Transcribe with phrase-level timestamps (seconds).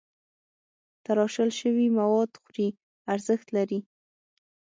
[1.05, 2.67] تراشل شوي مواد خوري
[3.13, 3.79] ارزښت لري.